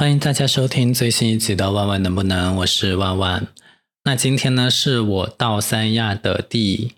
[0.00, 3.48] 欢迎大家收听最新一集的《万万能不能》，我是万万。
[4.04, 6.94] 那今天呢，是我到三亚的第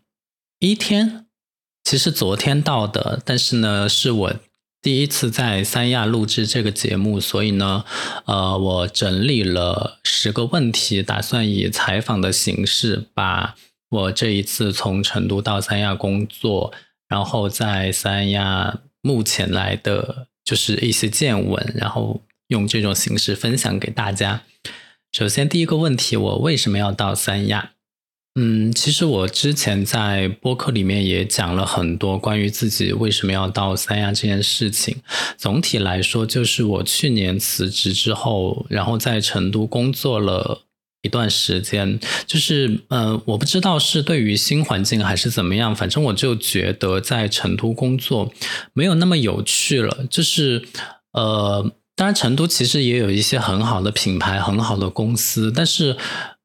[0.58, 1.24] 一天，
[1.82, 4.34] 其实昨天到的，但是呢，是我
[4.82, 7.86] 第一次在三亚录制这个节目，所以呢，
[8.26, 13.54] 呃，我整理了十个问题，打算以采访的形式，把
[13.88, 16.70] 我这一次从成都到三亚工作，
[17.09, 22.20] 然后在三亚目前来的就是一些见闻，然后。
[22.51, 24.42] 用这种形式分享给大家。
[25.12, 27.73] 首先，第一个问题，我为什么要到三亚？
[28.37, 34.98] 嗯，其实我之前在播客里面也讲了很多关于自己为什么要到三亚这件事情。
[35.37, 40.62] 总体来说，就是我去年辞职之后，然后在成都工作了
[41.03, 48.33] 一段时间，就是嗯，我不知道是对于新环境还是怎么样，反正我就觉得在成都工作
[48.73, 50.64] 没有那么有趣了，就是
[51.12, 51.73] 呃。
[52.01, 55.99] 当然，成都其实也有一些很好的品牌、很好的公司，但是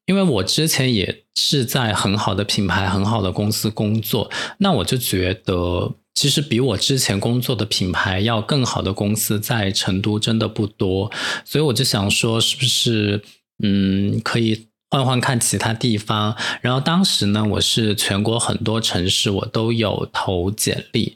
[0.06, 11.10] 因为我之前也是在很好的品牌、很好的公司工作，那我就觉得，其实比我之前工作的品牌要更好的公司在成都真的不多，
[11.46, 13.24] 所以我就想说，是不是
[13.64, 16.36] 嗯，可以换换看其他地方？
[16.60, 21.16] 然后当时呢，我是全国很多城市我都有投简历。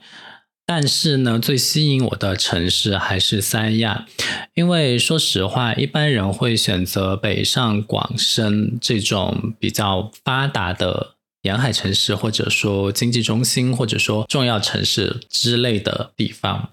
[0.71, 4.05] 但是呢，最吸引我的城市还是三亚，
[4.53, 16.69] 因为说实话，一般人会选择北上广深这种比较发达的沿海城市，或者说经济中心，或者说重要城市之类的地方。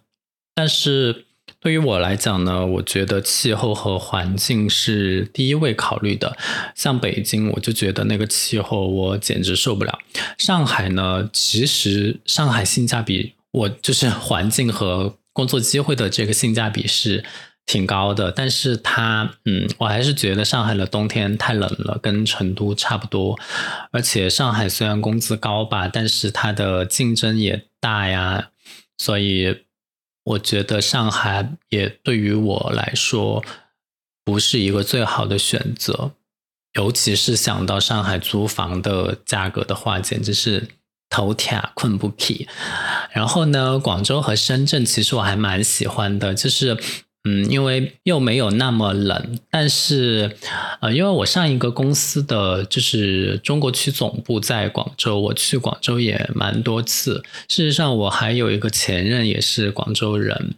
[0.55, 1.25] 但是
[1.59, 6.37] 对于我来讲呢，我觉得气候和环境是第一位考虑的。
[6.75, 9.99] 像北京，我就觉得那个气候我简直受不了。
[10.37, 13.33] 上海呢，其实上海性价比。
[13.57, 17.25] 我就是环境和工作机会的这个性价比是
[17.65, 23.39] 挺高的，但是它，嗯，我还是觉得上海的冬天太冷了，跟成都差不多。
[23.93, 28.51] 而且上海虽然工资高吧，但是它的竞争也大呀，
[28.99, 29.65] 所以
[30.25, 33.43] 我觉得上海也对于我来说
[34.23, 36.13] 不是一个最好的选择，
[36.75, 40.69] 尤其是想到上海租房的价格的话，简直是。
[41.09, 42.49] 头铁困不起，
[43.13, 46.77] 然后呢，广州和深圳其实我还蛮喜欢的，就是
[47.25, 50.37] 嗯，因为又没有那么冷，但是
[50.81, 57.25] 呃，因为我上一个公司的就是中国区总部在广州，我去广州也蛮多次。
[57.49, 60.55] 事实上，我还有一个前任也是广州人，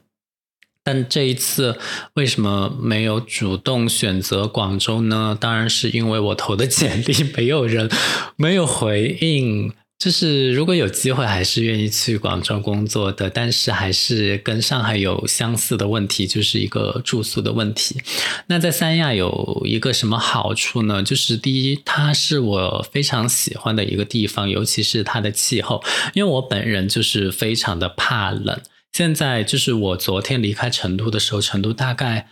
[0.85, 1.79] 但这一次
[2.15, 5.35] 为什么没有主动选择广州呢？
[5.41, 7.89] 当然是因为我投的简历没有人
[8.37, 9.73] 没有回应。
[9.99, 18.01] 就是如果有机会，还是愿意去广州工作的，但是还是跟上海有相似的问题，就是一个住宿的问题。
[18.47, 21.03] 那在三亚有一个什么好处呢？
[21.03, 25.83] 就是第一，它是我非常喜欢的一个地方，尤其是它的气候，
[26.15, 28.61] 因为我本人就是非常的怕冷。
[28.93, 32.29] 现在就是我昨天离开成都的时候，成都大概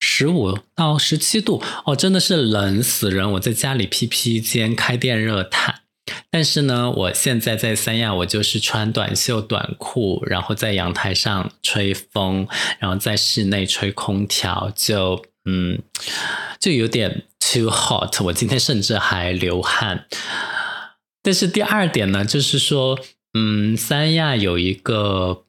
[0.00, 3.32] 十五到十七度哦，真的是冷死人。
[3.32, 5.81] 我在家里披披肩，开电热毯。
[6.30, 12.46] 但是呢，我现在在三亚，我就是穿短袖短裤，然后在阳台上吹风，
[12.78, 15.82] 然后在室内吹空调，就嗯，
[16.58, 18.22] 就有点 too hot。
[18.24, 20.06] 我今天甚至还流汗。
[21.22, 22.98] 但是第二点呢，就是说，
[23.34, 25.44] 嗯，三亚有一个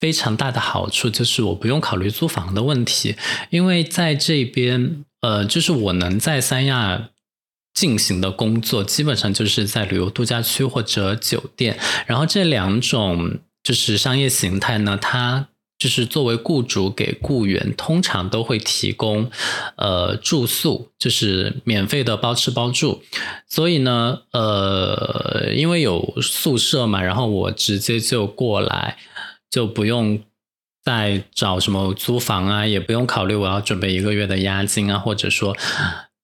[0.00, 3.16] 非常大的好处，就是我不用考虑租房的问题，
[3.50, 7.10] 因为在这边，呃，就是我能在三亚。
[7.74, 11.76] 进行的工作基本上就是在旅游度假区或者酒店，
[12.06, 19.28] 然后这两种就是商业形态呢，它就是作为雇主给雇员通常都会提供
[19.76, 23.02] 呃住宿，就是免费的包吃包住。
[23.48, 28.96] 所以呢，呃，因为有宿舍嘛，然后我直接就过来，
[29.50, 30.22] 就不用
[30.84, 35.56] 再找什么租房啊，也不用考虑我要准备一个月的押金啊，或者说。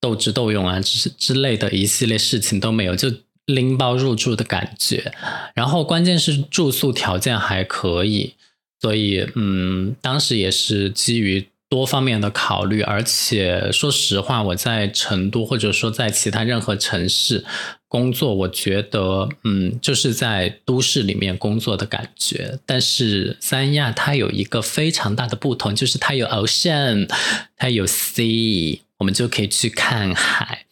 [0.00, 3.12] 斗智斗勇啊，之之类的一系列事情都没有，就
[3.46, 5.12] 拎包入住的感觉。
[5.54, 8.34] 然后关键是住宿条件还可以，
[8.80, 12.82] 所以嗯，当时也是基于多方面的考虑。
[12.82, 17.46] 而且说实话，我在成都或者说在其他任何城市
[17.88, 22.58] 工作，我觉得嗯，就是在都市里面工作的感觉。
[22.66, 27.10] 但是三亚它有一个非常大的不同，就是它有 ocean，
[27.56, 28.80] 它有 sea。
[28.98, 30.66] 我们就可以去看海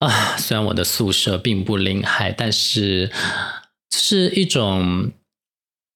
[0.00, 0.36] 啊！
[0.36, 3.10] 虽然我的宿舍并不临海，但是
[3.90, 5.10] 是一种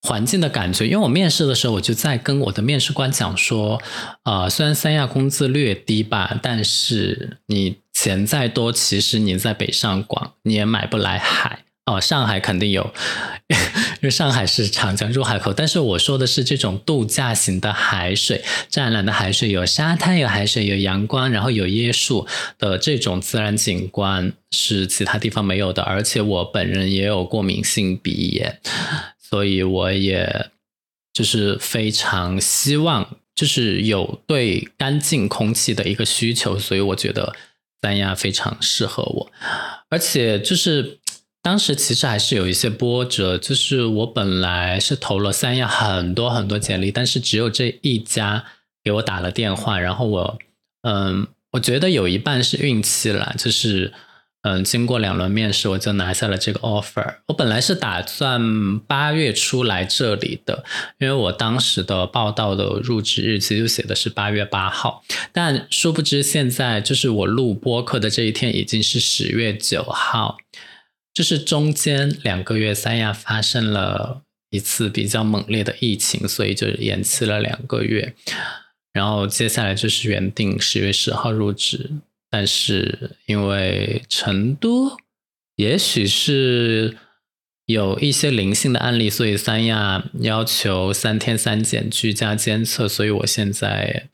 [0.03, 3.81] 环境的感觉，因为我面试的时候，我就在跟我的面试官讲说，
[4.25, 12.01] 呃，虽然三亚工资略低吧，但是你钱再多，其实你在北上广你也买不来海哦。
[12.01, 12.93] 上海肯定有，
[13.49, 22.27] 因为上海是长江入海口，但是我说的是这种度假型的海水，湛蓝的海水，有沙滩，有海水，有阳光，然后有椰树
[22.59, 28.59] 的这种自然景观是其他地方没有的，而且我本人也有过敏性鼻炎。
[29.33, 30.51] 所以我也
[31.15, 37.35] 就是非常希望，就是有对干净空气的一个需求，所以我觉得
[37.81, 39.33] 三亚非常适合我。
[39.89, 40.99] 而且就是
[41.41, 48.45] 当时其实还是有一些波折，就是我本来是投了三亚很多很多简历，但是只有这一家
[48.85, 50.39] 给我打了电话，然后我
[50.83, 53.95] 嗯，我觉得有一半是运气了，就是。
[54.43, 57.19] 嗯，经过两轮面试，我就拿下了这个 offer。
[57.29, 60.65] 我本来是打算八月初来这里的，
[60.99, 65.05] 因为我当时的报道的入职日期就写的是八月八号。
[65.31, 70.39] 但殊不知，现在就是我录播客的这一天已经是十月九号，
[71.15, 78.15] 就是中间两个月，三亚发生了一次比较猛烈的疫情，所以就延期了两个月。
[78.93, 81.93] 然后接下来就是原定十月十号入职。
[82.35, 84.97] 但是因为成都，
[85.57, 86.97] 也许是
[87.67, 94.09] 有一些零星的案例，所以三亚要求三天三检居家监测，所以我现在，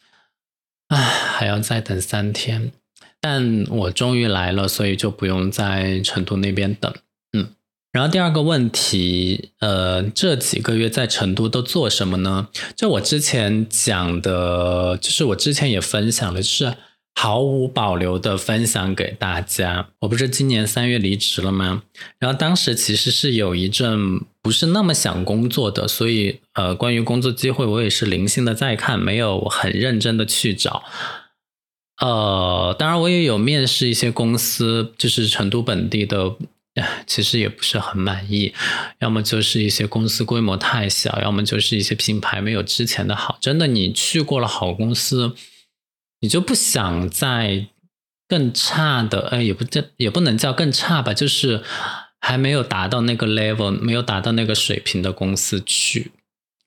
[0.89, 2.73] 唉，还要再等三天。
[3.21, 6.93] 但我终于来了，所以就不用在成都那边等。
[7.33, 7.51] 嗯，
[7.93, 12.49] 然后第二个问题，呃，这几个月在成都都做什么呢？
[12.75, 16.75] 就我之前讲的，就是我之前也分享了，是。
[17.21, 19.89] 毫无保留的分享给大家。
[19.99, 21.83] 我不是今年三月离职了吗？
[22.21, 30.85] 然后当时其实是有一阵不是那么想工作的，所以呃，关于工作机会我也是零星的在看，没有很认真的去找。
[32.01, 36.37] 呃，当然我也有面试一些公司，就是成都本地的，
[37.05, 38.55] 其实也不是很满意。
[39.01, 43.39] 要么就是一些公司规模太小，要么就是一些品牌没有之前的好。
[43.41, 45.35] 真的，你去过了好公司。
[46.21, 47.69] 你就不想在
[48.27, 51.63] 更差的，哎，也不叫，也不能叫更差吧，就是
[52.21, 56.13] 还没有达到那个 level，没有达到那个水平的公司去。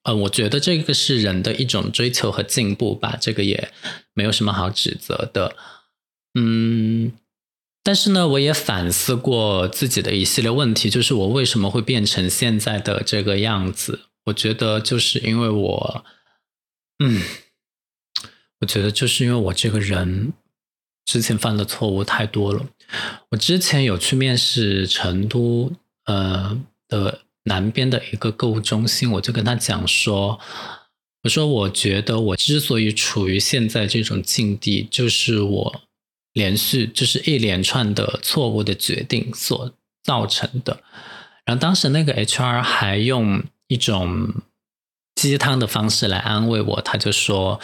[0.03, 3.71] 呃，我觉得这个是人的一种追求和进步吧，这个也
[4.13, 5.55] 没有什么好指责的。
[6.33, 7.11] 嗯，
[7.83, 14.05] 但是呢，我也反思过自己的一系列问题，就是我为什么会变成现在的这个样子？
[14.25, 16.05] 我觉得就是因为我，
[17.03, 17.21] 嗯。
[18.61, 20.33] 我觉得就是因为我这个人
[21.05, 22.63] 之前犯的错误太多了。
[23.29, 25.73] 我之前有去面试成都
[26.05, 26.55] 呃
[26.87, 30.39] 的南边的一个购物中心，我就跟他讲说，
[31.23, 35.81] 我说我觉得我之所以处于现在这种境地，就是我
[36.33, 39.73] 连续就是一连串的错误的决定所
[40.03, 40.83] 造成的。
[41.45, 44.35] 然后当时那个 HR 还用一种
[45.15, 47.59] 鸡汤的方式来安慰我，他就说。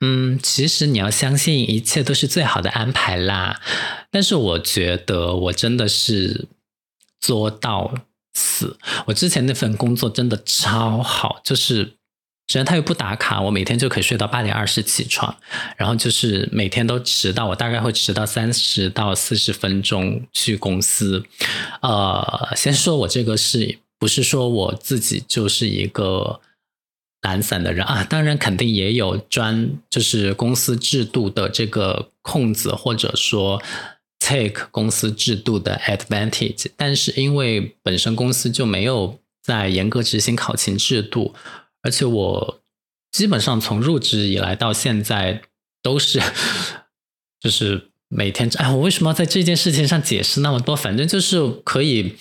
[0.00, 3.60] 嗯，其实你要相信一切都是最好的安排啦。
[4.12, 6.46] 但是我觉得我真的是
[7.20, 7.92] 作到
[8.32, 8.78] 死。
[9.06, 11.84] 我之前那份工作真的超好，就是
[12.46, 15.36] 首先他又不打卡，我每天就可以睡到八点二十起床，
[15.76, 21.24] 然后就是每天都迟到，我大概会迟到三十到四十分钟去公司。
[21.82, 26.40] 呃，先说我这个是不是说我自己就是一个。
[27.22, 33.60] 懒散的人啊，当然肯定也有专就是公司制度的这个空子，或者说
[34.20, 36.66] take 公司制度的 advantage。
[36.76, 41.34] 但是因为本身公司就没有在严格执行考勤制度，
[41.82, 42.60] 而且我
[43.10, 45.42] 基本上从入职以来到现在
[45.82, 46.22] 都是
[47.40, 50.76] 就是每天哎，我为什么要在这件事情上解释那么多？
[50.76, 52.14] 反正就是可以，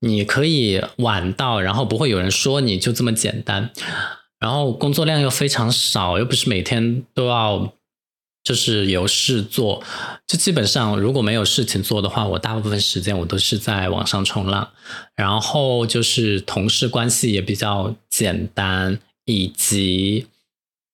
[0.00, 3.70] 你可以晚到，然后不会有人说你就这么简单。
[4.38, 7.72] 然后工作量又非常少，又不是每天都要
[8.44, 9.82] 就是有事做，
[10.28, 14.70] 就基本上如果没有事情做的话，我大部分时间我都是在网上冲浪。
[15.16, 20.28] 然后就是同事关系也比较简单，以及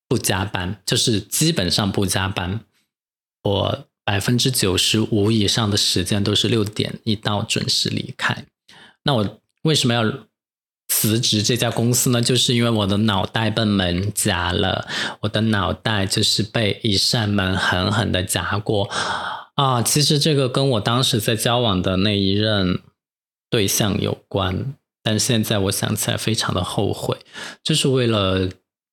[0.09, 2.61] 不加班，就是基本上不加班。
[3.43, 8.47] 我百分之九十五以上的时间都是六点一到准时离开。
[9.03, 10.03] 那我为什么要？
[11.05, 14.89] 辞职这家公司呢，就是因为我的脑袋被门夹了，
[15.21, 18.89] 我的脑袋就是被一扇门狠狠的夹过
[19.55, 19.83] 啊！
[19.83, 22.81] 其实这个跟我当时在交往的那一任
[23.51, 27.19] 对象有关，但现在我想起来非常的后悔，
[27.63, 28.49] 就是为了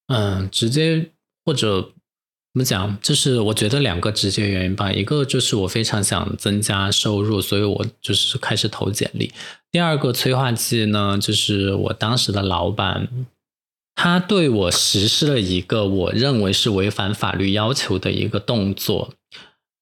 [0.08, 1.12] 嗯，直接
[1.46, 1.94] 或者
[2.54, 9.32] 怎么讲，就是我觉得两个直接原因吧，一个就是我非常想增加收入，所以我就是开始投简历。
[9.72, 13.08] 第二个催化剂呢，就是我当时的老板。
[13.94, 19.14] 他对我实施了一个我认为是违反法律要求的一个动作，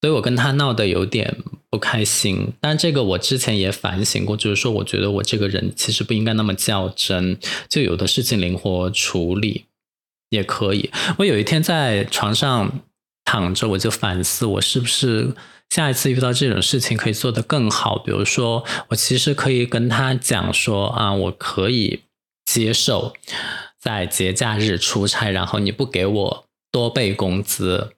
[0.02, 1.38] 所以我跟他闹得有点
[1.70, 2.52] 不开心。
[2.60, 7.38] 但这个我之前也反省过，就是说我觉得我这个人其实不应该那么较真，
[7.70, 9.66] 就有的事情灵活处理
[10.30, 10.92] 也可以。
[11.18, 12.82] 我有一天在床上
[13.26, 15.36] 躺着，我就反思我是不是
[15.70, 17.98] 下一次遇到这种事情可以做得更好。
[17.98, 22.04] 比如说，我其实可以跟他讲说啊，我可以
[22.46, 23.14] 接受。
[23.82, 27.94] 在节假日出差，然后你不给我多倍工资，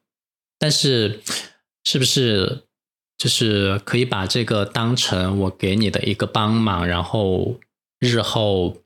[0.60, 1.22] 但是
[1.84, 2.66] 是不是
[3.18, 7.60] 就是可以把这个当成我给你的一个帮忙，然后
[8.00, 8.78] 日后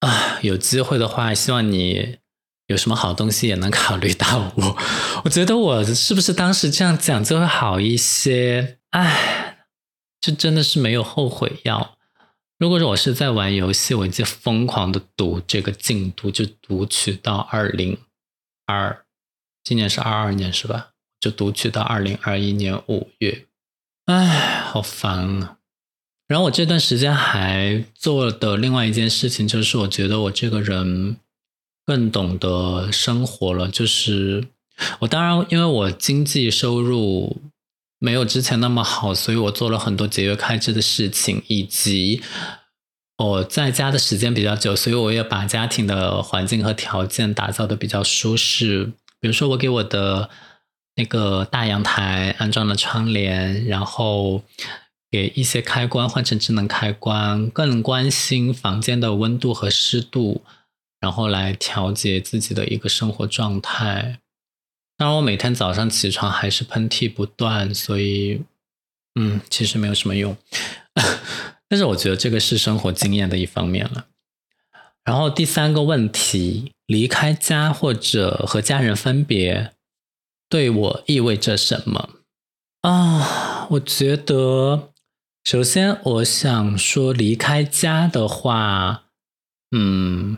[0.00, 2.18] 啊有机会的话，希望你
[2.70, 4.76] 有什么好东西也能考虑到我。
[5.24, 8.78] 我觉得我是不是当时这样讲就会好一些？
[8.90, 9.66] 哎，
[10.20, 11.98] 这真的是没有后悔药。
[12.58, 17.98] 如果说我是在玩游戏，我就疯狂的读这个进度，就读取到二零
[18.66, 19.04] 二，
[19.64, 20.90] 今年是二二年是吧？
[21.18, 23.46] 就读取到二零二一年五月，
[24.06, 24.26] 唉，
[24.62, 25.56] 好烦啊！
[26.28, 31.16] 然后我这段时间还做的另外一件事情，就是我觉得我这个人
[31.90, 33.68] 更懂得生活了。
[33.68, 34.46] 就是
[35.00, 37.42] 我当然因为我经济收入。
[38.02, 42.22] 没有之前那么好，所以我做了很多节约开支的事情，以及
[43.18, 48.90] 我在家的时间比较久，所以我也把家庭的环境和条件打造的比较舒适。
[49.20, 50.30] 比如说，我给我的
[50.96, 54.42] 那个大阳台安装了窗帘，然后
[55.10, 60.40] 给一些开关换成智能开关，更关心房间的温度和湿度，
[61.00, 64.20] 然后来调节自己的一个生活状态。
[64.96, 68.42] 当然，我每天早上起床还是喷嚏不断，所以，
[69.18, 70.36] 嗯，其实没有什么用。
[71.66, 74.08] 但是我觉得这个是生活经验的一方面了。
[75.02, 79.72] 然后第三个问题，离开家或者和家人分别，
[80.50, 82.10] 对我意味着什么
[82.82, 83.66] 啊？
[83.70, 84.92] 我觉得，
[85.44, 89.04] 首先我想说，离开家的话，
[89.70, 90.36] 嗯。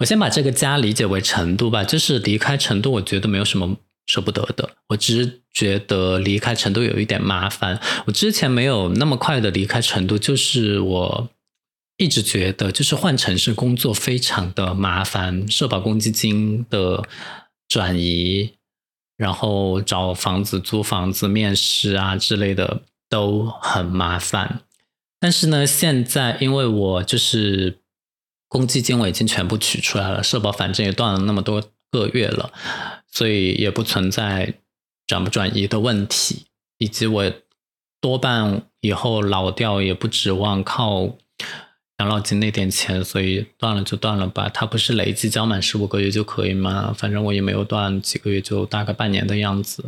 [0.00, 3.76] 我先把这个家理解为成都吧，就是离开成都，我觉得没有什么
[4.06, 4.70] 舍不得的。
[4.88, 7.78] 我只是觉得离开成都有一点麻烦。
[8.06, 11.28] 我之前没有那么快的离开成都，就是我
[11.98, 17.04] 一直觉得，就是换城市工作非常的麻烦，社保公积金的
[17.68, 18.54] 转移，
[19.18, 24.62] 然后找房子、租房子、面试啊之类的都很麻烦。
[25.20, 27.79] 但是呢，现在因为我就是。
[28.50, 32.52] 公积金我已经全部取出来了，社保反正也断了那么多个月了，
[33.10, 34.54] 所以也不存在
[35.06, 36.46] 转不转移的问题。
[36.78, 37.32] 以及我
[38.00, 41.16] 多半以后老掉也不指望靠
[41.98, 44.48] 养老金那点钱，所以断了就断了吧。
[44.48, 46.94] 它不是累计交满十五个月就可以吗？
[46.96, 49.84] 反正我也没有断几个月，就大概半年的样子，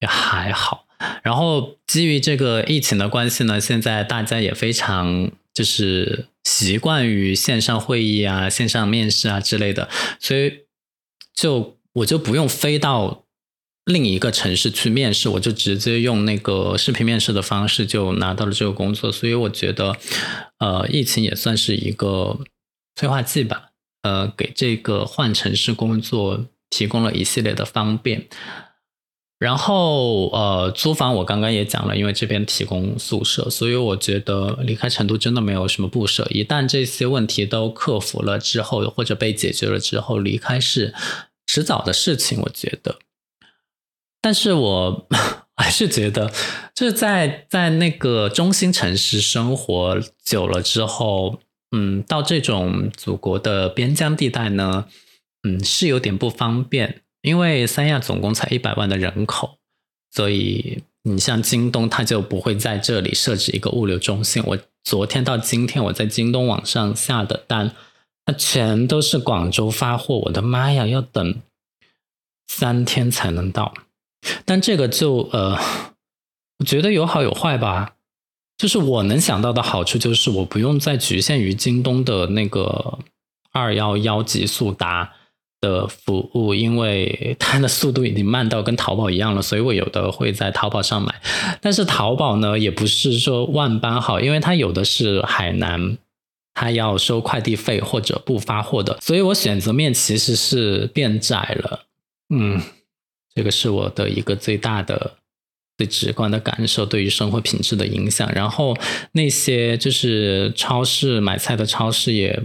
[0.00, 0.86] 也还好。
[1.22, 6.26] 然后基于这个疫情的关系呢，现在大家也非常就是。
[6.44, 9.86] 习惯于线上会议啊、线上面试啊之类的，
[10.18, 10.60] 所以
[11.34, 13.26] 就我就不用飞到
[13.84, 19.12] 另一个城市去面试，我就直接用那个视频面试的方式就拿到了这个工作。
[19.12, 19.94] 所以我觉得，
[20.58, 22.40] 呃，疫情也算是一个
[22.96, 23.66] 催化剂吧，
[24.00, 28.26] 呃，给这个换城市工作提供了一系列的方便。
[29.38, 36.26] 然后，呃，租房我刚刚也讲了，因为这边提供宿舍，所以我觉得离开成都真的没有什么不舍。
[36.30, 40.92] 一旦这些问题都克服了之后，或者被解决了之后，离开是
[41.46, 42.98] 迟早的事情，我觉得。
[44.20, 45.06] 但是我
[45.54, 46.32] 还是觉得，
[46.74, 51.38] 就是在在那个中心城市生活久了之后，
[51.70, 54.86] 嗯，到这种祖国的边疆地带呢，
[55.44, 57.02] 嗯，是有点不方便。
[57.22, 59.58] 因为三亚总共才一百万的人口，
[60.10, 64.42] 所以你像京东，它就不会在这里设置一个物流中心。
[64.46, 67.74] 我昨天到今天，我在京东网上下的单，
[68.24, 70.18] 它全都是广州发货。
[70.26, 71.40] 我的妈呀，要等
[72.46, 73.74] 三天才能到。
[74.44, 75.58] 但这个就呃，
[76.58, 77.94] 我觉得有好有坏吧。
[78.56, 82.98] 就是我能想到的好处，就是我不用再局限于京东的那个
[83.52, 85.14] 二幺幺极速达。
[85.60, 91.14] 的服务，因为它的速度已经慢到跟淘宝一样了，所以我有的会在淘宝上买。
[91.60, 95.98] 但是淘宝呢，也不是说万般好，因为它有的是海南
[96.54, 101.86] 它要收快递费或者不发货的，所以我选择面其实是变窄了。
[102.30, 102.60] 嗯，
[103.34, 105.14] 这个是我的一个最大的、
[105.76, 108.30] 最直观的感受，对于生活品质的影响。
[108.34, 108.76] 然后
[109.12, 112.42] 那些就是超市买菜的超市也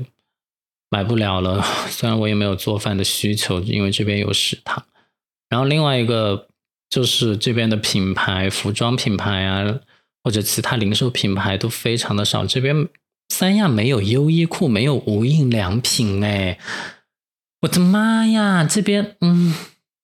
[0.93, 4.85] 买不了了， 虽然我也没有做饭的需求，因为这边有食堂。
[5.49, 6.47] 然后另外一个
[6.89, 9.79] 就是这边的品牌，服装品牌啊。
[10.25, 12.87] 或者其他零售品牌都非常的少，这边
[13.27, 16.57] 三亚没有优衣库，没有无印良品，哎，
[17.63, 18.63] 我的妈呀！
[18.63, 19.53] 这边，嗯，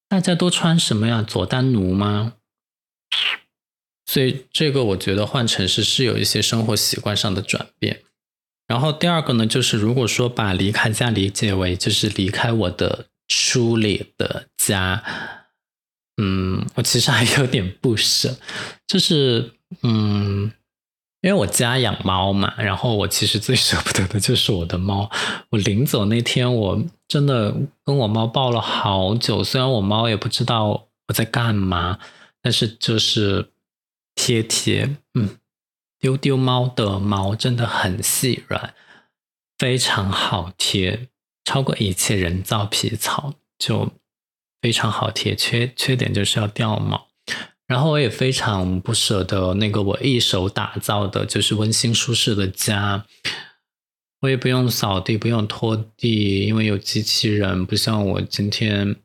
[0.10, 1.24] 大家都穿什么呀？
[1.26, 2.34] 佐丹奴吗？
[4.06, 8.02] 所以这个我觉得换城市是有一些生活习惯上的转变。
[8.70, 15.04] 然后第二个呢，就是如果说把离开家理解为就是离开我的初里的家，
[16.16, 18.38] 嗯，我其实还有点不舍，
[18.88, 19.56] 就是。
[19.84, 20.52] 嗯，
[21.22, 25.08] 因为我家养猫嘛，然后我其实最舍不得的就是我的猫。
[25.52, 29.44] 我临走那天，我真的跟我猫抱了好久。
[29.44, 32.00] 虽然我猫也不知道我在干嘛，
[32.42, 33.52] 但是就是
[34.16, 34.90] 贴贴。
[35.14, 35.38] 嗯，
[36.00, 38.74] 丢丢猫的毛真的很细软，
[39.58, 41.10] 非常好贴，
[41.44, 43.92] 超过一切人造皮草，就
[44.62, 45.36] 非常好贴。
[45.36, 47.08] 缺缺点就是要掉毛。
[47.68, 53.06] 然后我也非常不舍得那个我一手打造的，就是温馨舒适的家。
[54.22, 57.66] 我也不用扫地，不用拖地，因为有机器人。
[57.66, 58.96] 不像我今天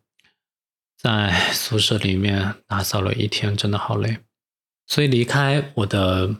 [0.96, 4.18] 在宿舍里面打扫了一天，真的好累。
[4.86, 6.34] 所以离开我的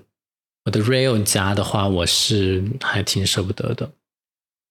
[0.65, 3.93] 我的 real 家的话，我是还挺舍不得的。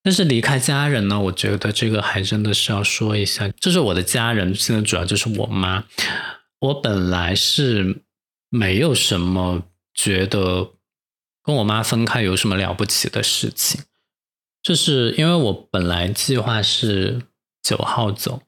[0.01, 5.85] 但是离开家人呢，我觉得这个还真的是要说一下，就是我的家人现在主要就是我妈。
[6.59, 8.03] 我本来是
[8.50, 10.71] 没有什么觉得
[11.43, 13.81] 跟我妈分开有什么了不起的事情，
[14.62, 17.21] 就是因为我本来计划是
[17.62, 18.41] 九号走，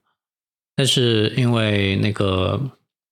[0.74, 2.60] 但是因为那个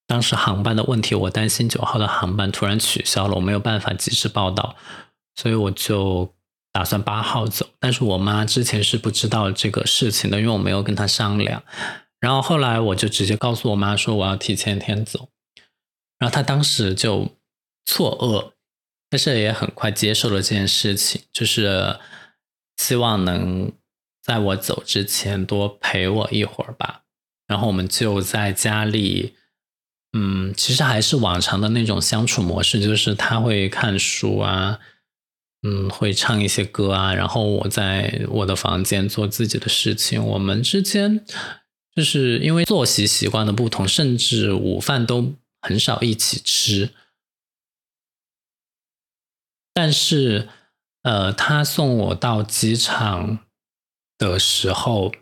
[0.07, 4.77] 当时航班的问题，我担心九号的航班突然取消了，我没有办法及时报道，
[5.35, 6.35] 所以我就
[6.73, 7.67] 打算八号走。
[7.79, 11.63] 但是我妈之前是不知道这个事情的，因为我没有跟她商量。
[12.21, 15.29] 然后后来我就直接告诉我妈说我要提前一天走，
[16.19, 17.37] 然后她当时就
[17.85, 18.53] 错愕，
[19.11, 21.99] 但是也很快接受了这件事情，就是
[22.77, 23.73] 希望能
[24.23, 27.03] 在我走之前多陪我一会儿吧。
[27.47, 29.37] 然后我们就在家里，
[30.17, 34.79] 嗯，其实还是往常的那种相处模式，就是他会看书啊，
[35.63, 41.27] 嗯，会唱一些歌啊，然后我在我的房间做自己的事情，我们之间。
[41.97, 46.91] 就是因为作息习惯的不同，甚至午饭都很少一起吃。
[49.73, 50.49] 但是，
[51.03, 53.39] 呃，他送我到机场
[54.19, 55.13] 的时候，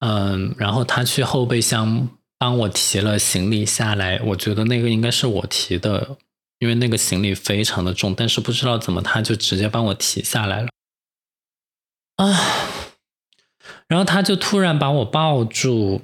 [0.00, 2.10] 嗯，然后他去后备箱
[2.44, 4.20] 帮我提了行李下来。
[4.20, 6.18] 我觉得那个应该是我提的，
[6.58, 10.68] 因为那个行李非常的重，但是不知道怎么他就直接帮我提下来了。
[12.16, 12.26] 啊。
[13.88, 16.02] 然后他就突然把我抱住，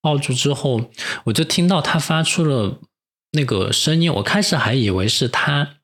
[0.00, 0.90] 抱住之后，
[1.26, 2.80] 我就听到他发出了
[3.30, 4.12] 那个声音。
[4.14, 5.76] 我开始还以为是他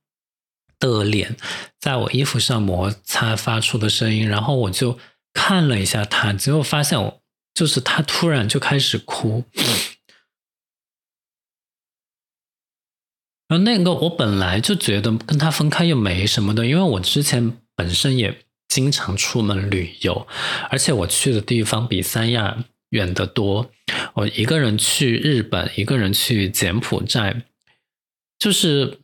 [0.80, 1.36] 的脸
[1.78, 4.98] 在我衣服上摩擦发出的声音，然后我就
[5.32, 7.20] 看了一下他，结果发现我
[7.58, 9.44] 就是他突然就开始哭。
[13.48, 18.44] 然后那个我本来就觉得跟他分开又没什么的，因为我之前本身也。
[18.68, 20.28] 经常出门旅游，
[20.68, 23.70] 而且我去的地方比三亚远得多。
[24.12, 27.44] 我一个人去日本，一个人去柬埔寨，
[28.38, 29.00] 就是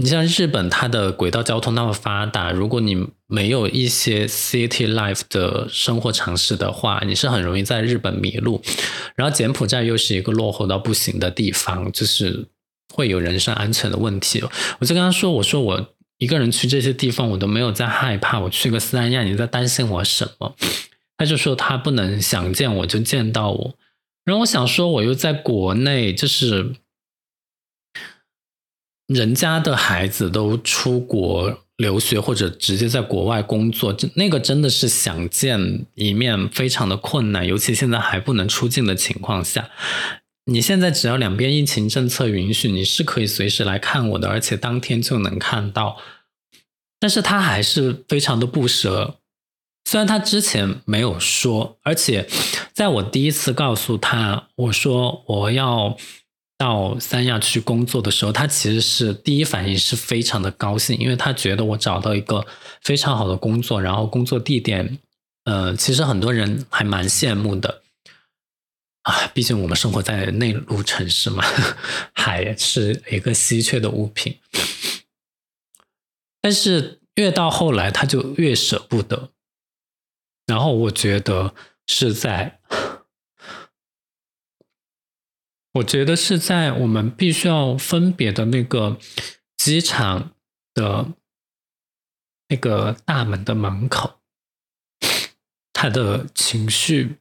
[0.00, 8.62] 你像日本，它的轨道交通那么发达，如果你没有一些 city life 的生活常识的话，你是很容易在日本迷路。
[9.16, 12.46] 然后柬埔寨又是一个落后到不行的地方，就是
[12.94, 14.42] 会有人身安全的问题。
[14.78, 18.40] 我就跟他说：“我说我。”一个人去这些地方，我都没有在害怕。
[18.40, 20.56] 我去个三亚，你在担心我什么？
[21.16, 23.74] 他就说他不能想见我就见到我。
[24.24, 26.72] 然后我想说，我又在国内，就是
[29.08, 39.70] 人家的孩子都出国留学或者直接在国外工作，那个真的是想见一面非常的困难，尤其现在还不能出境的情况下。
[40.44, 45.98] 你现在只要两边疫情政策允许，你是可以随时来看我的，而且当天就能看到。
[46.98, 49.18] 但是他还是非常的不舍，
[49.84, 52.26] 虽然他之前没有说，而且
[52.74, 55.96] 在我第一次告诉他我说我要
[56.58, 62.44] 到三亚去工作的时候，他其实是第一反应是非常的高兴，因为他觉得我找到一个
[62.82, 64.98] 非常好的工作，然后工作地点，
[65.44, 67.82] 呃，其实很多人还蛮羡慕的
[69.02, 71.44] 啊，毕竟我们生活在内陆城市嘛，
[72.12, 74.40] 海是一个稀缺的物品。
[76.40, 79.30] 但是越到后来，他就越舍不得，
[80.46, 81.54] 然后我觉得
[81.86, 82.57] 是在。
[85.72, 88.98] 我觉得是在我们必须要分别的那个
[89.56, 90.34] 机场
[90.74, 91.12] 的
[92.48, 94.18] 那个大门的门口，
[95.72, 97.18] 他的情绪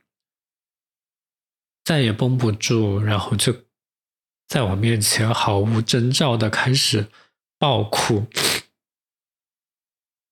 [1.84, 3.66] 再也绷不住，然后就
[4.48, 7.10] 在我面前毫无征兆的开始
[7.60, 8.28] 爆哭。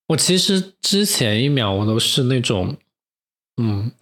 [0.08, 2.78] 我其实之前一秒我都是那种，
[3.56, 3.92] 嗯。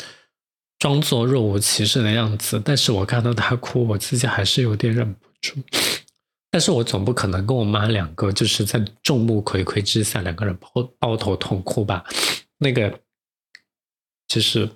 [0.85, 5.55] 装作若无其事的样子，但是我看到他哭，我自己还是有点忍不住。
[6.51, 12.05] 但是我总不可能跟我妈两个就是在众目睽睽之下两个人抱抱头痛哭吧？
[12.59, 13.01] 那个
[14.29, 14.71] 就是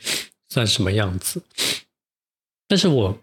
[0.49, 1.42] 算什么样子？
[2.66, 3.21] 但是我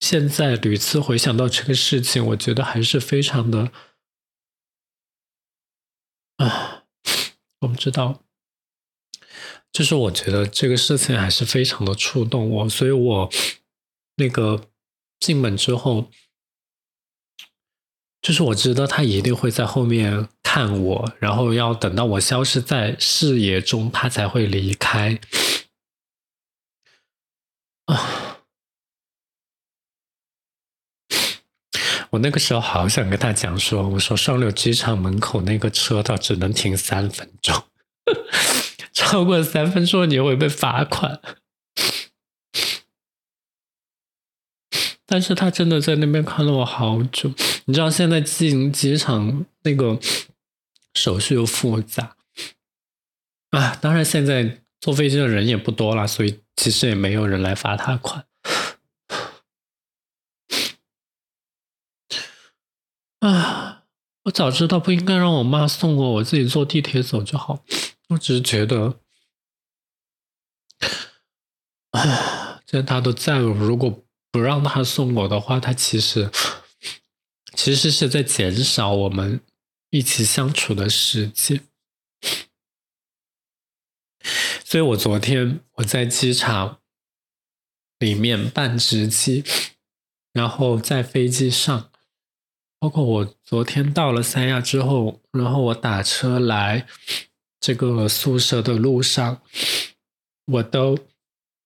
[0.00, 3.70] 现在屡次回想到这个事情，我觉得还是非常的
[6.38, 6.82] 啊，
[7.60, 8.24] 我不知道。
[9.72, 13.30] 就是我觉得这个事情还是非常的触动我，所以我
[14.16, 14.68] 那个
[15.20, 16.10] 进门之后，
[18.20, 25.18] 就是我知道他一定会在后面看我，然后要等到我消失在视野中，他才会离开。
[27.86, 28.38] 啊！
[32.10, 37.64] 我那个时候好想跟他讲说，我说双流机场门口那个车道只能停三分钟。
[38.92, 41.20] 超过三分钟你会被罚款，
[45.06, 47.32] 但是他真的在那边看了我好久。
[47.64, 49.98] 你知道现在进机场那个
[50.94, 52.16] 手续又复杂
[53.50, 58.26] 啊，当然现在坐飞机的人也不多了，所以其实也没有人来罚他款。
[63.20, 63.84] 啊，
[64.24, 67.64] 我早知道不应该让我妈送我，我自己坐地铁走就好。
[68.10, 69.00] 我只是觉得，
[71.92, 76.28] 啊，既然他都在，如果不让他送我的话，他其实
[77.54, 79.40] 其实是在减少我们
[79.90, 81.64] 一起相处的时间。
[84.64, 86.80] 所以我昨天我在机场
[88.00, 89.44] 里面办值机，
[90.32, 91.92] 然后在飞机上，
[92.80, 96.88] 包括我昨天到了三亚之后，然后我打车来。
[97.60, 99.42] 这个宿舍的路上，
[100.46, 100.98] 我都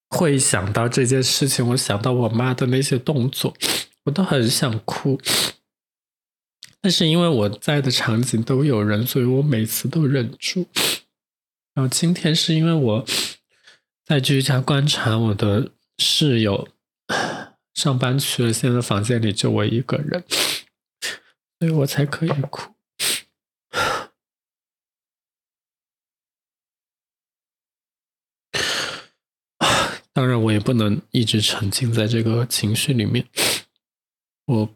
[0.09, 1.67] 会想到这件事情。
[1.69, 3.55] 我想到我妈的那些动作，
[4.03, 5.19] 我都很想哭。
[6.81, 10.67] 但是因为我在的场景都有人，所以我每次都忍住。
[11.73, 13.05] 然后今天是因为我
[14.05, 16.67] 在居家观察我的室友
[17.73, 20.23] 上班去了，现在房间里就我一个人，
[21.59, 22.74] 所以我才可以哭。
[30.15, 33.27] 当然，我也不能一直沉浸在这个情绪里面。
[34.45, 34.73] 我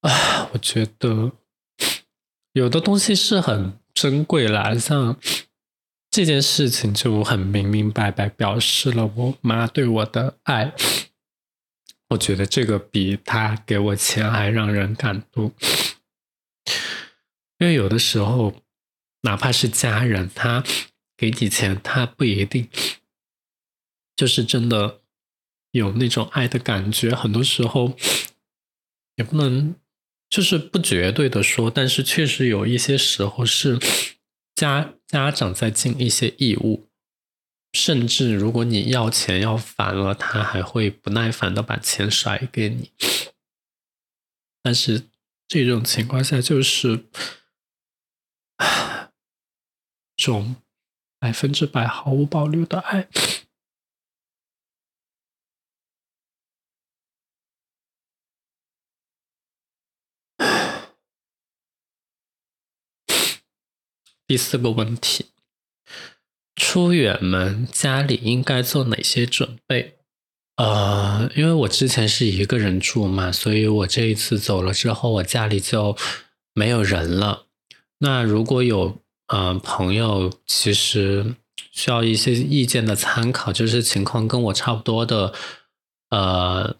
[0.00, 1.30] 啊，我觉得
[2.54, 5.16] 有的东西是很珍贵啦，像
[6.10, 10.74] 这件事情就很明明白白表示了我妈对我的爱。
[12.08, 15.52] 我觉得这个比他给我钱还让人感动，
[17.58, 18.56] 因为有的时候，
[19.20, 20.64] 哪怕是家人，他
[21.16, 22.68] 给你钱，他不一定。
[24.16, 25.00] 就是真的
[25.72, 27.96] 有那种爱的感觉，很多时候
[29.16, 29.74] 也不能
[30.30, 33.78] 就是不绝对的说，但是确实有一些时候是
[34.54, 36.88] 家家长在尽一些义务，
[37.72, 42.92] 甚至如果你要钱要烦了，他还会不耐烦的把钱甩给你。
[44.62, 45.08] 但是
[45.46, 47.04] 这种情况下就是
[50.16, 50.56] 种
[51.18, 53.08] 百分之百毫无保留的爱。
[64.26, 65.26] 第四个问题，
[66.56, 69.98] 出远门家里应该做哪些准备？
[70.56, 75.96] 呃，因为我之前是一个人住嘛，所以我这一次走了之后，我家里就
[76.54, 77.46] 没有人了。
[77.98, 81.34] 那如果有呃朋友，其实
[81.72, 85.34] 需要一些意见的参考，就是情况跟我差不多的
[86.10, 86.76] 呃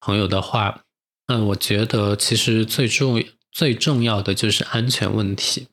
[0.00, 0.84] 朋友的话，
[1.26, 5.68] 嗯，我觉得其实最重最重要的就是安全问题。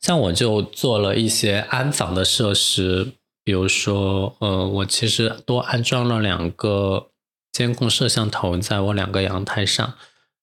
[0.00, 3.12] 像我就做了一些安防的设施，
[3.44, 7.08] 比如说，呃，我其实多安装了两个
[7.52, 9.94] 监控摄像头在我两个阳台上，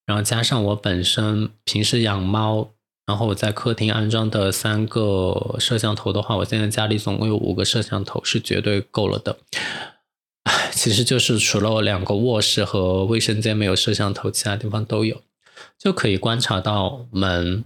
[0.06, 2.72] 然后加上我本身平时养猫。
[3.06, 9.40] 然后我在客厅安装的三个摄像头的话，我现在家里总共有五个摄像头，是绝对够了的。
[10.44, 15.24] 唉其实就是除了我两个卧室和卫生间没有摄像头，其他地方都有，
[15.80, 17.66] 就可以观察到门，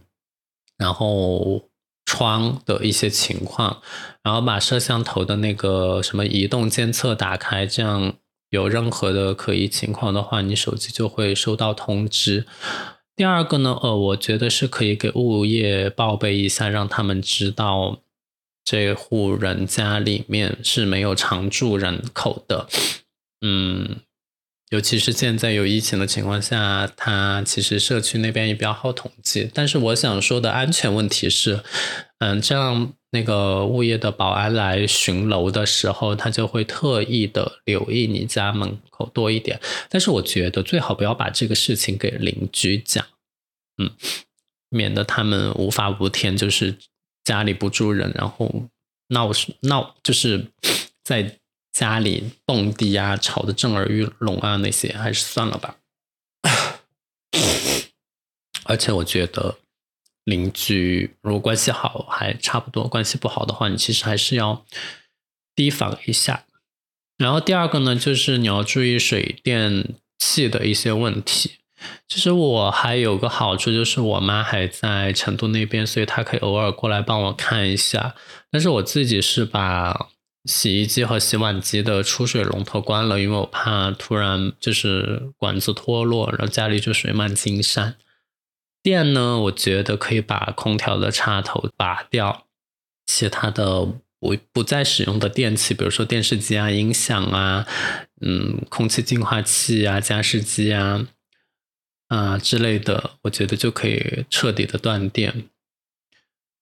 [0.77, 1.69] 然后
[2.05, 3.81] 窗的一些情况，
[4.23, 8.13] 然后把摄像头的那个什么移动监测打开，这样
[8.49, 12.45] 有任何的可疑情况的话，你手机就会收到通知。
[13.15, 17.99] 第二个呢，呃，我觉得是可以给物业报备一下，让他们知道
[18.65, 22.67] 这户人家里面是没有常住人口的。
[23.41, 24.01] 嗯，
[24.73, 29.49] 尤其是现在有疫情的情况下，他其实社区那边也比较好统计。
[29.53, 31.63] 但是我想说的安全问题是，
[32.19, 32.93] 嗯，这样。
[33.15, 39.59] 那个物业的保安来巡楼的时候，他就会特意的留意你家门口多一点。
[39.87, 43.05] 但是我觉得最好不要把这个事情给邻居讲，
[43.77, 43.91] 嗯，
[44.69, 46.75] 免得他们无法无天，就是
[47.23, 48.67] 家里不住人，然后
[49.09, 49.29] 闹
[49.61, 50.47] 闹，就是
[51.03, 51.37] 在
[51.73, 55.75] 家里蹦迪啊，吵得震耳欲聋啊，那些还是算了吧。
[58.63, 59.57] 而且我觉得。
[60.25, 64.65] 邻居如果关系好还差不多，关系不好的话，你其实还是要
[65.53, 66.45] 提防一下。
[67.17, 71.57] 然后第二个呢，就是你要注意水电气的一些问题。
[72.07, 78.15] 其实我还有个好处，就是我妈还在成都那边，所以她可以偶尔过来帮我看一下。
[78.49, 80.07] 但是我自己是把
[80.45, 87.95] 洗衣机和洗碗机的出水龙头关了，因为我怕突然就是管子脱落，然后家里就水漫金山。
[88.81, 92.47] 电呢，我觉得可以把空调的插头拔掉，
[93.05, 93.85] 其他的
[94.19, 97.65] 不不再使用的电器，比如说电视机啊、音响啊、
[98.19, 101.07] 嗯、空气净化器啊、加湿机啊
[102.09, 105.45] 啊之类的，我觉得就可以彻底的断电。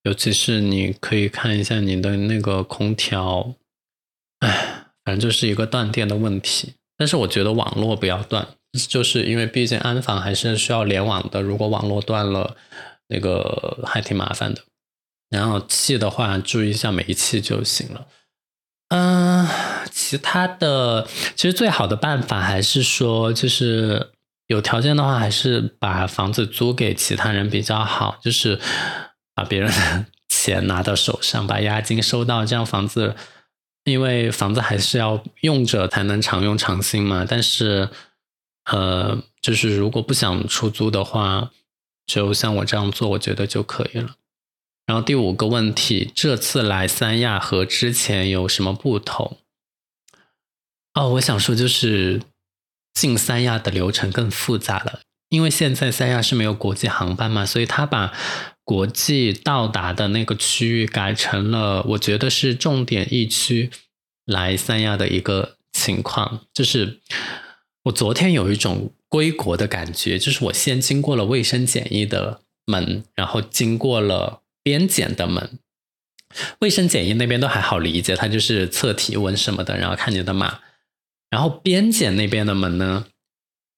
[0.04, 3.56] 尤其是你可以看一下你的那个空调，
[4.42, 6.74] 哎，反正就是一个断电的问题。
[6.98, 8.48] 但是我觉得网络不要断。
[8.88, 12.56] 就是因为毕竟安防还是需要联网的，如果网络断了，
[13.10, 14.62] 那个还挺麻烦的。
[15.30, 18.08] 然后气的话，注意一下煤气就行了。
[18.88, 19.46] 嗯，
[19.92, 24.12] 其他的其实最好的办法还是说，就是
[24.48, 28.58] 有条件的话，还是把房子租给其他人比较好，就是
[29.36, 33.18] 把别人的 钱拿到手上，把押金收到，这样房子，
[33.92, 37.26] 因为房子还是要用着才能常用常新嘛。
[37.28, 37.90] 但是。
[38.66, 41.52] 呃，就是如果不想出租的话，
[42.06, 44.16] 就像我这样做，我觉得就可以了。
[44.86, 49.40] 然后第五个问题，这次来三亚和之前有什么不同？
[50.94, 52.22] 哦，我想说就是
[52.94, 55.00] 进三亚的流程更复杂了，
[55.30, 58.14] 因为现在三亚是没有国际航班嘛，所以他把
[58.72, 63.70] 国际到达的那个区域改成了，我觉得是重点疫区
[64.26, 67.02] 来三亚的一个情况，就是。
[67.86, 75.58] 我昨天有一种归国的感觉，就是我先经过了卫生检疫的门，然后经过了边检的门。
[76.60, 80.60] 卫生检疫那边都还好理解，它就是测体温什么的，然后看你的码。
[81.32, 83.08] 然后边检那边的门呢，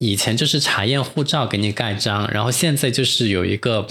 [0.05, 3.87] 以前就是查验护照给你盖章，然后现在就是有一个，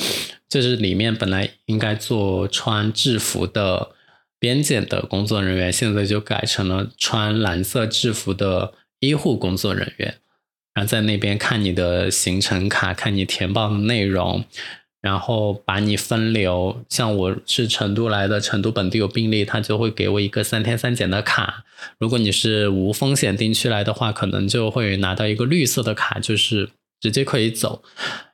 [0.48, 3.92] 就是里面本来应该做穿制服的
[4.38, 8.74] 边检的工作人员，现在就改成了穿蓝色制服的。
[9.02, 10.14] 医护工作人员，
[10.74, 14.44] 然后在那边看你的行程卡，看你填报的内容，
[15.02, 16.82] 然后把你分流。
[16.88, 21.64] 像我是成都来的，成都本地有病例，他就会给我一个三天三检的卡。
[21.98, 27.82] 如果你是无风险地区来的话，可能就会拿到一个绿色的卡，就是直接可以走。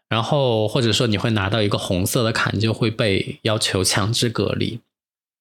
[0.08, 4.78] 然后或者说你会拿到一个红色的卡，你就会被要求强制隔离。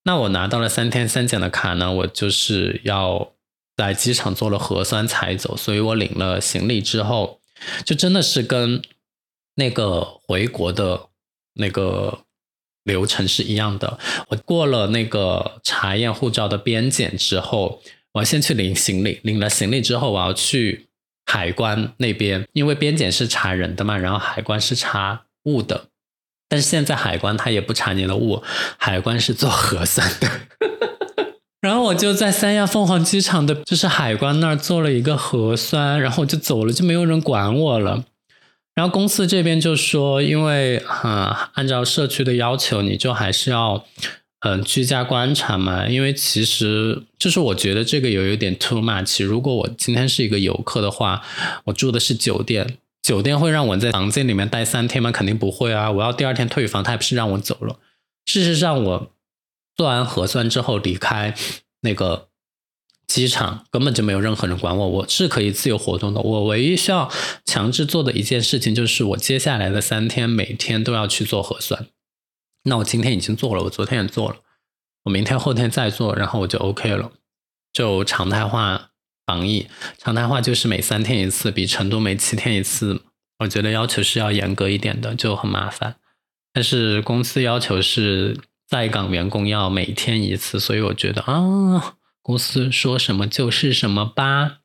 [0.06, 3.34] 那我拿到了三天三检的卡呢，我就是要。
[3.78, 7.40] 在机场做了核酸才走，所以我领了行李之后，
[7.86, 8.82] 就真的是跟
[9.54, 11.10] 那个回国的
[11.58, 12.20] 那个
[12.84, 14.00] 流程是一样的。
[14.30, 17.82] 我过了那个查验护照的边检之后，
[18.14, 20.88] 我要先去领行李，领了行李之后，我要去
[21.26, 25.88] 海关那边，因为边检是查人的嘛，然后海关是查物的。
[26.50, 28.42] 但是现在海关他也不查你的物，
[28.78, 30.30] 海关是做核酸的。
[31.60, 38.06] 然后我就在三亚凤凰机场的，就是海关那儿做了一个核酸，然后我就走了，就没有人管我了。
[38.78, 43.84] 然后公司这边就说，因为啊，按照社区的要求，你就还是要
[44.42, 45.88] 嗯居家观察嘛。
[45.88, 49.26] 因为其实就是我觉得这个有一点 too much。
[49.26, 51.24] 如果我今天是一个游客的话，
[51.64, 55.12] 我住的是酒店，酒店会让我在房间里面待三天吗？
[55.12, 55.90] 肯定不会啊！
[55.90, 57.80] 我要第二天退房，他也不是让我走了。
[58.28, 59.12] 事实上，我。
[59.76, 61.36] 做完核酸之后离开
[61.82, 62.30] 那个
[63.08, 66.22] 机场，根本就没有任何人管我，我是可以自由活动的。
[66.22, 67.10] 我唯一需要
[67.46, 71.88] 强制做的一件事情，就是我接下来的三天每天都要去做核酸。
[72.64, 74.38] 那我今天已经做了，我昨天也做了，
[75.06, 77.12] 我明天后天再做，然后我就 OK 了，
[77.72, 78.90] 就常态化
[79.26, 79.68] 防疫。
[79.98, 83.04] 常态化就是每三天一次，比成都每七天一次。
[83.40, 85.96] 我觉得要求是要严格一点的，就很麻烦。
[86.54, 88.38] 但是公司要求是。
[88.70, 91.96] 在岗员工要每天一次，所以我觉得啊，
[92.28, 94.58] 公司说什么就是什么吧。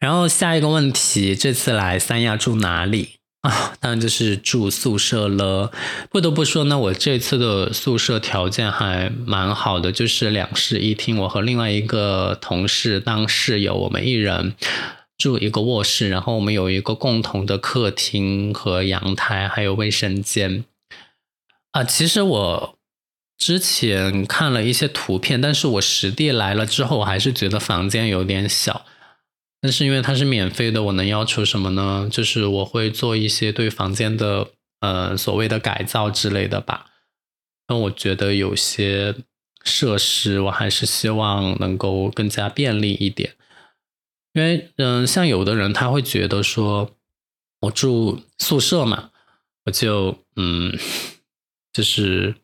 [0.00, 3.76] 然后下一个问题，这次来三亚住哪里啊？
[3.78, 5.70] 当然就是住宿舍了。
[6.10, 14.56] 不得不说呢，我这次的宿舍条件还蛮好的，就是两室一厅，我和另外一个同事当室友，我们一人
[15.16, 20.64] 住一个卧室，然后我们有一个共同的客厅和阳台，还有卫生间。
[21.70, 22.78] 啊，其实我
[23.44, 28.86] 之前看了一些图片，但是我实地来了之后，我还是觉得房间有点小。
[29.60, 32.08] 但是因为它是免费的，我能要求什么呢？
[32.10, 34.48] 就是我会做一些对房间的
[34.80, 36.86] 呃所谓的改造之类的吧。
[37.68, 39.14] 那我觉得有些
[39.62, 43.34] 设施我还是希望能够更加便利一点。
[44.32, 46.96] 因为嗯，像有的人他会觉得说，
[47.60, 49.10] 我住宿舍嘛，
[49.66, 50.72] 我就嗯。
[51.74, 52.36] 就是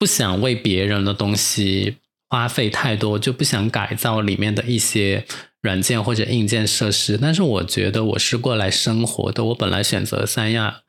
[0.00, 1.98] 不想为别人的东西
[2.30, 5.26] 花费太多，就不想改造里面的一些
[5.60, 7.18] 软件或者硬件设施。
[7.20, 10.80] 但是我觉得我是过来生活的，我本来选择三亚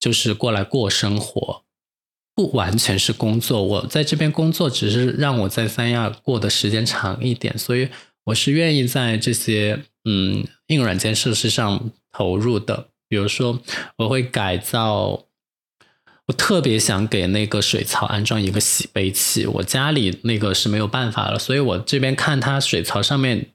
[0.00, 1.64] 就是过来过生活，
[2.34, 3.62] 不完全是工作。
[3.62, 7.90] 我在这边工作只是让我在三亚过的时间长一点，所以
[8.24, 12.88] 我是愿意在这些嗯硬软件设施上投入的。
[13.10, 13.60] 比如说，
[13.98, 15.26] 我会改造。
[16.26, 23.50] 我特别想给那个水槽安装一个洗杯器，我家里那个是没有办法了，所以我这边看它水槽上面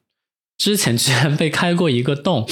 [0.57, 2.47] 之前居然被开过一个洞，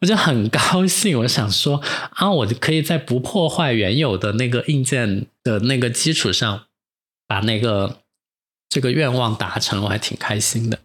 [0.00, 1.18] 我就很高兴。
[1.18, 6.66] 我想说啊，我就可以在不破坏原有的那个硬件的那个基础上，
[7.26, 7.98] 把那个
[8.70, 10.78] 这个愿望达成，我还挺开心的。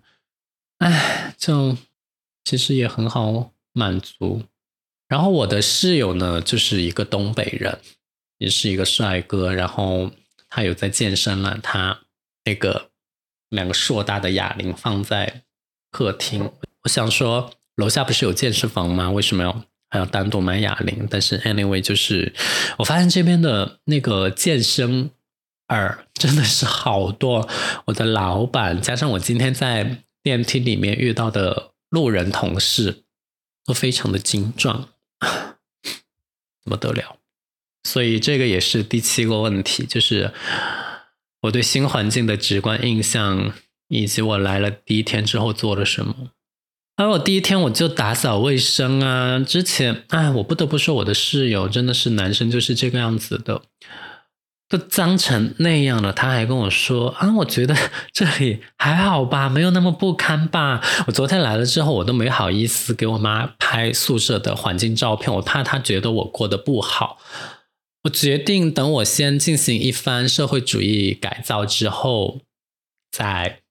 [0.80, 1.78] 哎，就
[2.44, 4.44] 其实也很好满足。
[5.08, 7.80] 然后我的室友呢，就是一个东北人。
[8.38, 10.12] 也是一个帅哥，然后
[10.50, 11.58] 他有在健身了。
[11.62, 12.02] 他
[12.44, 12.92] 那个
[13.50, 15.44] 两个硕大的哑铃放在
[15.92, 16.52] 客厅，
[16.84, 19.10] 我想说楼下不是有健身房吗？
[19.12, 21.08] 为什么要还要单独买哑铃？
[21.10, 22.34] 但是 anyway，就是
[22.78, 25.10] 我发现这边的那个健身
[25.70, 27.50] 耳真的是好多。
[27.86, 33.04] 我的老板加上我今天在电梯里面遇到的路人同事
[33.64, 34.90] 都非常的精壮，
[36.62, 37.18] 怎么得了？
[37.86, 40.34] 所以这个也是第七个问题，就是
[41.44, 43.54] 我对新环境的直观印象，
[43.88, 46.32] 以及我来了第一天之后做了什么。
[46.98, 53.62] 而我第一天我就打扫卫生啊，之前哎，我不得不说我的室友真的是男生就是这个样子的，
[54.68, 57.76] 都脏成那样了，他还跟我说啊，我觉得
[58.12, 60.82] 这里还好吧，没有那么不堪吧。
[61.06, 67.20] 我昨天来了之后，我都没好意思给我妈拍宿舍的环境照片，我怕她觉得我过得不好。
[68.06, 72.42] 我决定等我先进行一番社会主义改造之后，
[73.12, 73.62] 再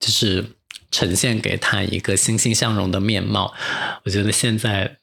[0.00, 0.52] 就是
[0.90, 3.54] 呈现给他一个欣欣向荣的面貌。
[4.04, 4.96] 我觉得现在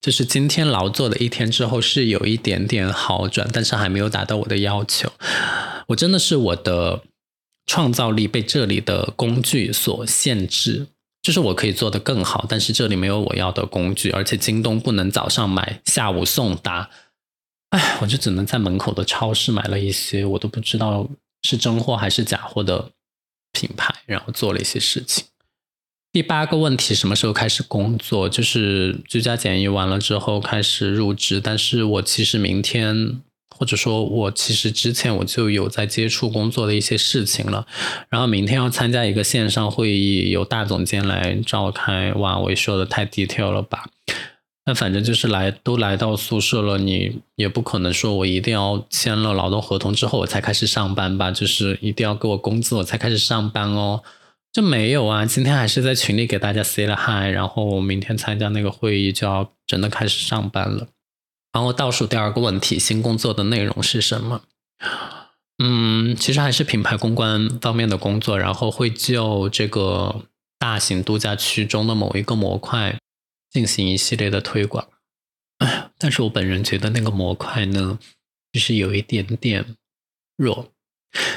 [0.00, 5.12] 就是今天劳作的一天之后是有一点点好转，但是还没有达到我的要求。
[5.88, 7.02] 我真的是我的
[7.66, 10.86] 创造力被这里的工具所限制，
[11.20, 16.88] 就是我可以做得更好，但是这里没有我要的工具，而且京东不能早上买，下午送达。
[17.72, 21.08] 哎，我就只能在门口的超市买了一些我都不知道
[21.42, 22.90] 是真货还是假货的
[23.52, 25.24] 品牌，然后做了一些事情。
[26.12, 28.28] 第八个问题，什么时候开始工作？
[28.28, 31.40] 就是居家检疫完了之后开始入职。
[31.40, 33.22] 但是我其实明天，
[33.56, 37.66] 或者说我其实之前我就有在接触工作的一些事情了。
[38.10, 42.12] 然后明天要参加一个线上会议，由大总监来召开。
[42.12, 43.86] 哇，我也说的太 detail 了吧？
[44.64, 51.30] 那反正就是来都来到宿舍了，你也不可能说我一定要签了劳动合同之后我才开始上班吧？
[51.30, 54.02] 就是一定要给我工资我才开始上班哦？
[54.52, 60.86] 就没有啊，今天还是在群里给大家 say 了 hi，然后我明天参加那个会议就要真的开始上班了。
[61.52, 64.42] 然后倒数第二个问题，新工作的内容是什么？
[65.62, 70.22] 嗯，其实还是品牌公关方面的工作，然后会就这个
[70.58, 72.96] 大型度假区中的某一个模块
[73.52, 74.88] 进行一系列的推广。
[75.58, 77.98] 哎， 但是我本人觉得那个模块呢，
[78.52, 79.76] 就是有一点点
[80.36, 80.72] 弱。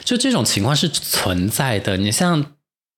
[0.06, 1.98] 就这种情况是存在的。
[1.98, 2.56] 你像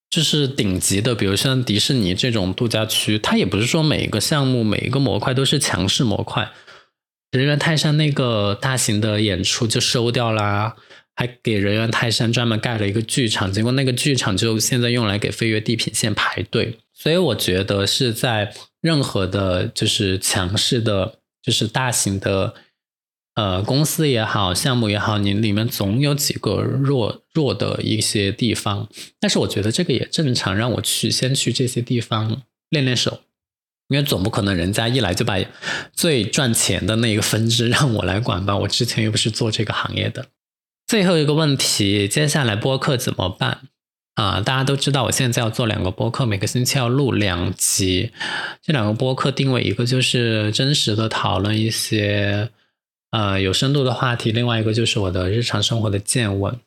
[0.10, 6.52] 就是顶级的，比如像迪士尼这种度假区，它也不是说每一个项目、每一个模块都是强势模块。
[7.32, 10.76] 人猿泰山那个大型的演出就收掉啦，
[11.16, 16.78] 还给人猿泰山专门盖了一个剧场，结果那个剧场就现在用来给飞跃地平线排队。
[17.00, 22.56] 所以我觉得是在任何的，就是强势的，就是大型的，
[23.36, 28.90] 呃，公司也好，项目也好，你里面总有几个弱弱的一些地方。
[29.20, 33.22] 但是我觉得这个也正常，让我去先去这些地方练练手。
[33.90, 35.38] 因为总不可能人家一来就把
[35.94, 38.58] 最赚钱的那个分支让我来管吧？
[38.58, 40.26] 我之前又不是做这个行业的。
[40.88, 43.70] 最后一个问题，接下来播客怎么办
[44.18, 44.42] 啊？
[44.42, 48.12] 大家都知道，我现在要做两个播客，每个星期要录两集。
[48.64, 52.50] 这两个播客定位，一个就是真实的讨论一些
[53.12, 56.60] 呃有深度的话题，另外一个就是我的日常生活的见闻。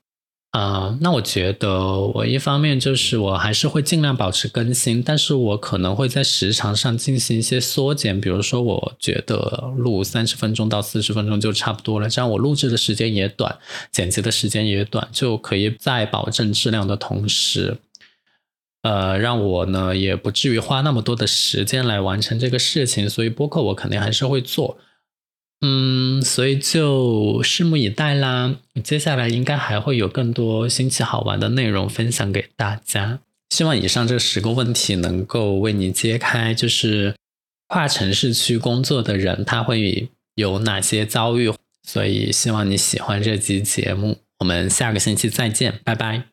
[0.50, 13.58] 啊，那我觉得我一方面就是我还是会尽量保持更新，但是我可能会在时长上进行一些缩减，比如说我觉得录三十分钟到四十分钟就差不多了，这样我录制的时间也短，
[13.92, 17.78] 剪辑的时间也短，就可以在保证质量的同时，
[18.82, 24.78] 呃，让我呢也不至于花那么多的时间来完成这个事情，所以播客我肯定还是会做。
[25.62, 28.56] 嗯，所以就拭目以待啦。
[28.82, 33.20] 接下来应该还会有更多新奇好玩的内容分享给大家。
[33.50, 37.14] 希望以上这十个问题能够为你揭开，就是
[37.68, 41.52] 跨城市区工作的人他会有哪些遭遇。
[41.86, 46.29] 所以希望你喜欢这期节目，我们下个星期再见，拜拜。